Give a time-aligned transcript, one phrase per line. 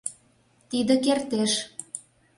[0.69, 1.53] Тиде кертеш.